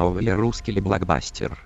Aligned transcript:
Новый 0.00 0.32
русский 0.32 0.80
блокбастер. 0.80 1.58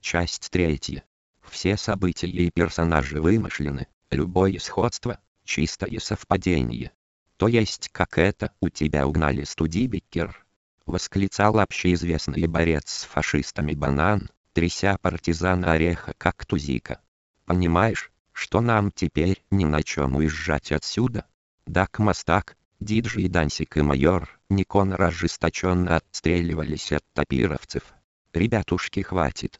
Часть 0.00 0.50
третья. 0.50 1.04
Все 1.42 1.76
события 1.76 2.26
и 2.26 2.50
персонажи 2.50 3.20
вымышлены, 3.20 3.88
любое 4.10 4.58
сходство– 4.58 5.18
чистое 5.44 5.98
совпадение. 6.00 6.92
То 7.36 7.46
есть 7.46 7.90
как 7.92 8.16
это 8.16 8.52
у 8.60 8.70
тебя 8.70 9.06
угнали 9.06 9.44
студибекер? 9.44 10.46
Восклицал 10.86 11.58
общеизвестный 11.58 12.46
борец 12.46 12.88
с 12.88 13.04
фашистами 13.04 13.74
Банан, 13.74 14.30
тряся 14.54 14.96
партизана 15.02 15.72
Ореха 15.72 16.14
как 16.16 16.46
тузика. 16.46 17.02
Понимаешь, 17.44 18.10
что 18.32 18.62
нам 18.62 18.92
теперь 18.92 19.44
ни 19.50 19.66
на 19.66 19.82
чем 19.82 20.16
уезжать 20.16 20.72
отсюда? 20.72 21.26
Дак 21.66 21.98
Мастак, 21.98 22.56
Диджи 22.84 23.28
Дансик 23.28 23.78
и 23.78 23.80
майор 23.80 24.28
Никон 24.50 24.92
ожесточенно 24.92 25.96
отстреливались 25.96 26.92
от 26.92 27.02
топировцев. 27.14 27.82
Ребятушки 28.34 29.00
хватит. 29.00 29.58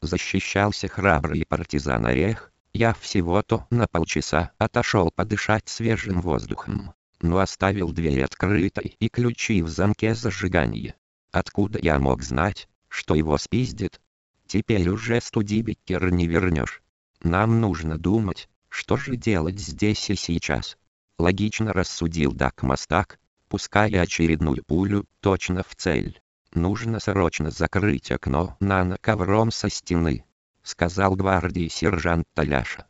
Защищался 0.00 0.88
храбрый 0.88 1.44
партизан 1.44 2.06
Орех, 2.06 2.50
я 2.72 2.94
всего-то 2.94 3.66
на 3.68 3.86
полчаса 3.88 4.52
отошел 4.56 5.10
подышать 5.10 5.68
свежим 5.68 6.22
воздухом, 6.22 6.94
но 7.20 7.40
оставил 7.40 7.92
дверь 7.92 8.24
открытой 8.24 8.96
и 8.98 9.08
ключи 9.10 9.60
в 9.60 9.68
замке 9.68 10.14
зажигания. 10.14 10.94
Откуда 11.30 11.78
я 11.78 11.98
мог 11.98 12.22
знать, 12.22 12.70
что 12.88 13.14
его 13.14 13.36
спиздит? 13.36 14.00
Теперь 14.46 14.88
уже 14.88 15.20
студибекер 15.20 16.10
не 16.10 16.26
вернешь. 16.26 16.82
Нам 17.22 17.60
нужно 17.60 17.98
думать, 17.98 18.48
что 18.70 18.96
же 18.96 19.16
делать 19.16 19.60
здесь 19.60 20.08
и 20.08 20.14
сейчас. 20.14 20.78
Логично 21.18 21.72
рассудил 21.72 22.32
Дак 22.32 22.62
Мастак, 22.62 23.18
пуская 23.48 24.00
очередную 24.00 24.64
пулю 24.64 25.06
точно 25.20 25.62
в 25.62 25.74
цель. 25.76 26.20
Нужно 26.54 27.00
срочно 27.00 27.50
закрыть 27.50 28.10
окно 28.10 28.56
нано-ковром 28.60 29.50
со 29.50 29.70
стены, 29.70 30.24
сказал 30.62 31.14
гвардии 31.16 31.68
сержант 31.68 32.26
Таляша. 32.34 32.86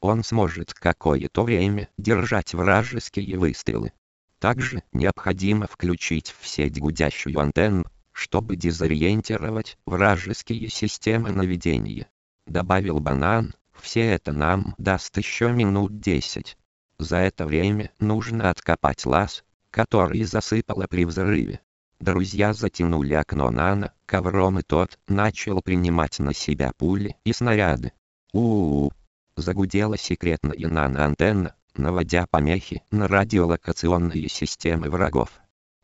Он 0.00 0.22
сможет 0.22 0.74
какое-то 0.74 1.42
время 1.42 1.88
держать 1.96 2.54
вражеские 2.54 3.38
выстрелы. 3.38 3.92
Также 4.38 4.82
необходимо 4.92 5.66
включить 5.66 6.34
в 6.38 6.46
сеть 6.46 6.78
гудящую 6.78 7.38
антенну, 7.40 7.84
чтобы 8.12 8.56
дезориентировать 8.56 9.78
вражеские 9.86 10.68
системы 10.68 11.30
наведения. 11.30 12.08
Добавил 12.46 13.00
банан, 13.00 13.54
все 13.72 14.02
это 14.02 14.32
нам 14.32 14.74
даст 14.78 15.16
еще 15.16 15.50
минут 15.52 16.00
десять. 16.00 16.56
За 16.98 17.18
это 17.18 17.46
время 17.46 17.90
нужно 17.98 18.50
откопать 18.50 19.04
лаз, 19.04 19.44
который 19.70 20.24
засыпало 20.24 20.86
при 20.88 21.04
взрыве. 21.04 21.60
Друзья 22.00 22.52
затянули 22.52 23.14
окно 23.14 23.50
Нана 23.50 23.92
ковром 24.06 24.58
и 24.58 24.62
тот 24.62 24.98
начал 25.08 25.60
принимать 25.62 26.18
на 26.18 26.32
себя 26.34 26.72
пули 26.76 27.16
и 27.24 27.32
снаряды. 27.32 27.92
У-у-у. 28.32 28.92
Загудела 29.36 29.98
секретная 29.98 30.68
нано-антенна, 30.68 31.54
наводя 31.74 32.26
помехи 32.26 32.82
на 32.90 33.08
радиолокационные 33.08 34.28
системы 34.28 34.88
врагов. 34.88 35.30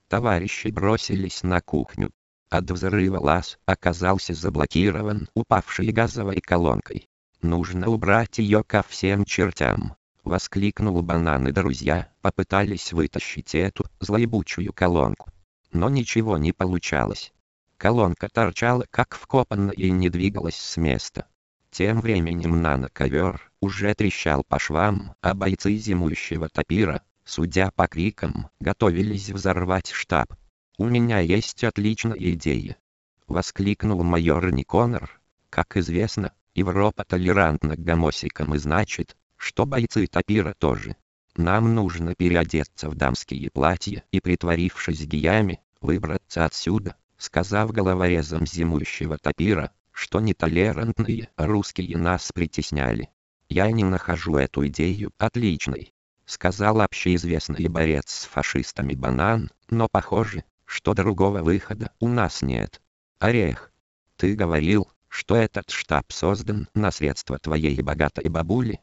Товарищи 0.09 0.69
бросились 0.69 1.43
на 1.43 1.61
кухню. 1.61 2.11
От 2.51 2.71
взрыва 2.71 3.19
лаз 3.19 3.59
оказался 3.65 4.35
заблокирован 4.35 5.29
упавшей 5.35 5.91
газовой 5.91 6.41
колонкой. 6.41 7.09
Нужно 7.41 7.89
убрать 7.89 8.39
ее 8.39 8.63
ко 8.63 8.83
всем 8.83 9.25
чертям. 9.25 9.97
Воскликнул 10.25 11.03
банан 11.03 11.49
и 11.49 11.53
друзья 11.53 12.13
попытались 12.21 12.93
вытащить 12.93 13.55
эту 13.55 13.85
злоебучую 14.01 14.73
колонку. 14.73 15.31
Но 15.73 15.91
ничего 15.91 16.39
не 16.39 16.53
получалось. 16.53 17.33
Колонка 17.77 18.29
торчала 18.29 18.87
как 18.91 19.17
вкопанная 19.17 19.75
и 19.75 19.91
не 19.91 20.09
двигалась 20.09 20.57
с 20.57 20.77
места. 20.77 21.27
Тем 21.73 22.01
временем 22.01 22.63
нано-ковер 22.63 23.51
уже 23.61 23.95
трещал 23.95 24.45
по 24.45 24.59
швам, 24.59 25.15
а 25.21 25.35
бойцы 25.35 25.75
зимующего 25.77 26.49
топира, 26.49 27.03
судя 27.25 27.73
по 27.75 27.89
крикам, 27.89 28.51
готовились 28.61 29.31
взорвать 29.31 29.91
штаб. 29.91 30.35
«У 30.79 30.85
меня 30.85 31.19
есть 31.19 31.65
отличная 31.65 32.17
идея!»— 32.19 32.77
воскликнул 33.27 34.03
майор 34.05 34.53
Никонор. 34.53 35.21
Как 35.51 35.77
известно, 35.77 36.33
Европа 36.55 37.05
толерантна 37.05 37.77
к 37.77 37.81
гомосикам 37.81 38.55
и 38.55 38.59
значит, 38.59 39.17
что 39.43 39.67
бойцы 39.67 40.07
топира 40.07 40.55
тоже. 40.55 40.95
Нам 41.35 41.75
нужно 41.75 42.15
переодеться 42.15 42.89
в 42.89 42.95
дамские 42.95 43.51
платья 43.51 44.05
и 44.13 44.21
притворившись 44.21 45.05
гиями, 45.05 45.61
выбраться 45.81 46.45
отсюда, 46.45 46.95
сказав 47.19 47.73
головорезам 47.73 48.47
зимующего 48.47 49.19
топира, 49.19 49.73
что 49.91 50.21
нетолерантные 50.21 51.29
русские 51.37 51.99
нас 51.99 52.31
притесняли. 52.33 53.11
Я 53.49 53.69
не 53.73 53.83
нахожу 53.83 54.37
эту 54.37 54.65
идею 54.69 55.11
отличной, 55.19 55.93
сказал 56.25 56.81
общеизвестный 56.81 57.67
борец 57.67 58.11
с 58.11 58.25
фашистами 58.27 58.95
Банан, 58.95 59.51
но 59.71 59.89
похоже, 59.89 60.45
что 60.65 60.95
другого 60.95 61.43
выхода 61.43 61.91
у 61.99 62.07
нас 62.07 62.43
нет. 62.43 62.81
Орех, 63.19 63.73
ты 64.17 64.37
говорил, 64.37 64.89
что 65.09 65.35
этот 65.35 65.71
штаб 65.71 66.13
создан 66.13 66.69
на 66.75 66.93
средства 66.93 67.39
твоей 67.41 67.83
богатой 67.83 68.29
бабули, 68.29 68.81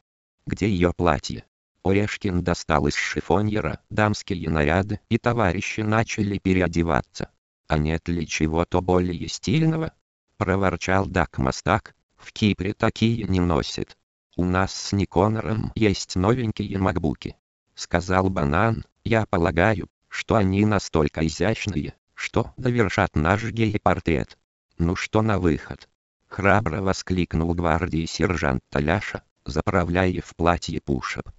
где 0.50 0.68
ее 0.68 0.92
платье. 0.92 1.46
Орешкин 1.84 2.44
достал 2.44 2.88
из 2.88 2.96
шифоньера 2.96 3.80
дамские 3.90 4.50
наряды, 4.50 5.00
и 5.08 5.18
товарищи 5.18 5.82
начали 5.82 6.38
переодеваться. 6.38 7.30
«А 7.68 7.78
нет 7.78 8.10
ли 8.10 8.28
чего-то 8.28 8.82
более 8.82 9.28
стильного?»— 9.30 9.94
проворчал 10.38 11.06
Дак 11.06 11.38
Мастак, 11.38 11.96
«в 12.18 12.34
Кипре 12.34 12.74
такие 12.74 13.24
не 13.24 13.40
носят. 13.40 13.96
У 14.36 14.44
нас 14.44 14.74
с 14.74 14.92
Никонором 14.92 15.72
есть 15.76 16.16
новенькие 16.16 16.78
макбуки»,— 16.80 17.38
сказал 17.76 18.30
Банан, 18.30 18.84
«я 19.04 19.26
полагаю, 19.26 19.88
что 20.10 20.36
они 20.36 20.66
настолько 20.66 21.26
изящные, 21.26 21.94
что 22.16 22.54
довершат 22.58 23.16
наш 23.16 23.44
гей-портрет. 23.46 24.38
Ну 24.78 24.96
что 24.96 25.22
на 25.22 25.40
выход?» 25.40 25.88
Храбро 26.28 26.82
воскликнул 26.82 27.54
гвардии 27.54 28.06
сержант 28.06 28.62
Таляша, 28.70 29.24
заправляя 29.46 30.22
в 30.22 30.36
платье 30.36 30.82
пушек. 30.82 31.34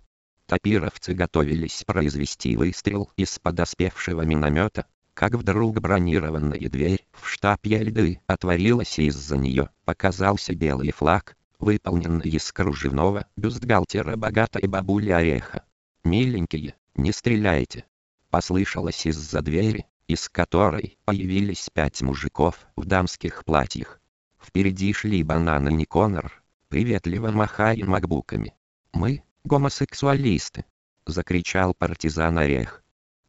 Топировцы 0.47 1.15
готовились 1.15 1.85
произвести 1.87 2.57
выстрел 2.57 3.11
из 3.17 3.39
подоспевшего 3.39 4.23
миномета, 4.23 4.87
как 5.15 5.35
вдруг 5.35 5.81
бронированная 5.81 6.69
дверь 6.69 7.07
в 7.13 7.29
штаб 7.29 7.65
Ельды 7.67 8.21
отворилась 8.27 8.99
и 8.99 9.07
из-за 9.07 9.37
нее 9.37 9.71
показался 9.85 10.55
белый 10.55 10.93
флаг, 10.93 11.37
выполненный 11.59 12.29
из 12.29 12.51
кружевного 12.53 13.27
бюстгальтера 13.37 14.17
богатой 14.17 14.67
бабули 14.67 15.11
Ореха. 15.11 15.65
«Миленькие, 16.05 16.75
не 16.95 17.13
стреляйте!» 17.13 17.85
Послышалось 18.31 19.07
из-за 19.07 19.43
двери, 19.43 19.87
из 20.09 20.29
которой 20.29 20.99
появились 21.05 21.69
пять 21.73 22.01
мужиков 22.03 22.67
в 22.75 22.87
дамских 22.87 23.45
платьях. 23.45 24.01
Впереди 24.41 24.93
шли 24.93 25.23
бананы 25.23 25.71
Никонор, 25.71 26.40
приветливо 26.71 27.33
махая 27.33 27.85
макбуками. 27.85 28.55
«Мы, 28.93 29.25
гомосексуалисты!»— 29.45 30.65
закричал 31.07 31.75
партизан 31.75 32.39
Орех. 32.39 32.83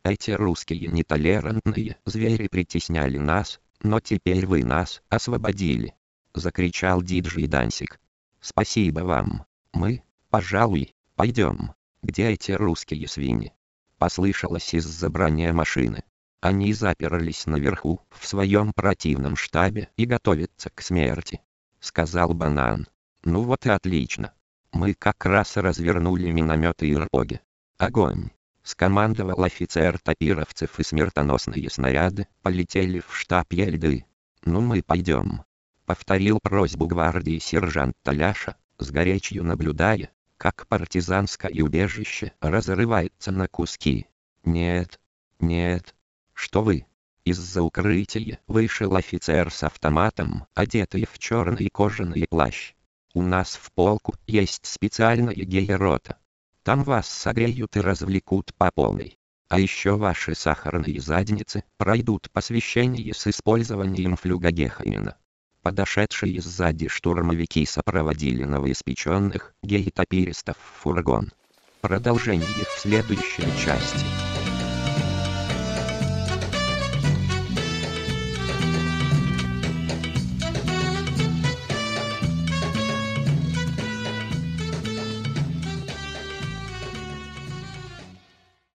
«Эти 0.03 0.31
русские 0.31 0.87
нетолерантные 0.87 1.97
звери 2.05 2.47
притесняли 2.47 3.17
нас, 3.17 3.59
но 3.81 3.99
теперь 3.99 4.45
вы 4.45 4.63
нас 4.63 5.01
освободили!»— 5.09 5.95
закричал 6.33 7.01
Диджи 7.01 7.47
Дансик. 7.47 7.99
«Спасибо 8.39 9.01
вам. 9.01 9.45
Мы, 9.73 10.03
пожалуй, 10.29 10.93
пойдем. 11.15 11.73
Где 12.03 12.29
эти 12.29 12.51
русские 12.51 13.07
свиньи?» 13.07 13.53
Послышалось 13.97 14.73
из-за 14.73 15.09
машины. 15.53 16.03
Они 16.41 16.73
заперлись 16.73 17.45
наверху, 17.47 18.01
в 18.09 18.27
своем 18.27 18.73
противном 18.73 19.35
штабе, 19.35 19.89
и 19.97 20.05
готовятся 20.05 20.69
к 20.69 20.81
смерти. 20.81 21.41
Сказал 21.79 22.33
Банан. 22.33 22.87
Ну 23.23 23.43
вот 23.43 23.65
и 23.65 23.69
отлично. 23.69 24.33
Мы 24.71 24.93
как 24.93 25.25
раз 25.25 25.57
развернули 25.57 26.31
минометы 26.31 26.87
и 26.87 26.95
рпоги. 26.95 27.39
Огонь! 27.77 28.29
Скомандовал 28.63 29.43
офицер 29.43 29.99
топировцев 29.99 30.79
и 30.79 30.83
смертоносные 30.83 31.69
снаряды 31.69 32.27
полетели 32.41 32.99
в 32.99 33.15
штаб 33.15 33.53
Ельды. 33.53 34.05
Ну 34.43 34.61
мы 34.61 34.81
пойдем. 34.81 35.43
Повторил 35.85 36.39
просьбу 36.41 36.87
гвардии 36.87 37.37
сержант 37.39 37.95
Таляша, 38.03 38.55
с 38.77 38.91
горечью 38.91 39.43
наблюдая, 39.43 40.09
как 40.37 40.65
партизанское 40.67 41.61
убежище 41.61 42.33
разрывается 42.39 43.31
на 43.31 43.47
куски. 43.47 44.07
Нет, 44.43 44.99
нет, 45.39 45.95
что 46.33 46.63
вы? 46.63 46.85
Из-за 47.23 47.61
укрытия 47.61 48.39
вышел 48.47 48.95
офицер 48.95 49.51
с 49.51 49.61
автоматом, 49.61 50.47
одетый 50.55 51.05
в 51.05 51.19
черный 51.19 51.69
кожаный 51.69 52.25
плащ. 52.27 52.73
У 53.13 53.21
нас 53.21 53.55
в 53.55 53.71
полку 53.73 54.15
есть 54.25 54.65
специальная 54.65 55.35
гей-рота. 55.35 56.17
Там 56.63 56.83
вас 56.83 57.09
согреют 57.09 57.75
и 57.75 57.81
развлекут 57.81 58.53
по 58.55 58.71
полной. 58.71 59.17
А 59.49 59.59
еще 59.59 59.97
ваши 59.97 60.33
сахарные 60.33 61.01
задницы 61.01 61.65
пройдут 61.77 62.31
посвящение 62.31 63.13
с 63.13 63.27
использованием 63.27 64.15
флюгогехаина. 64.15 65.17
Подошедшие 65.61 66.41
сзади 66.41 66.87
штурмовики 66.87 67.65
сопроводили 67.65 68.45
новоиспеченных 68.45 69.53
гейтопиристов 69.61 70.55
в 70.57 70.81
фургон. 70.81 71.33
Продолжение 71.81 72.65
в 72.65 72.79
следующей 72.79 73.43
части. 73.63 74.30